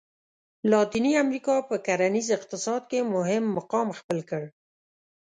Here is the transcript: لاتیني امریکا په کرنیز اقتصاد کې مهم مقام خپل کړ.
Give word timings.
لاتیني 0.71 1.11
امریکا 1.23 1.55
په 1.69 1.75
کرنیز 1.85 2.27
اقتصاد 2.37 2.81
کې 2.91 2.99
مهم 3.15 3.43
مقام 3.57 3.87
خپل 3.99 4.19
کړ. 4.29 4.43